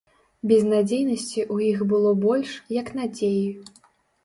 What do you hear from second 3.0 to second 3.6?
надзеі.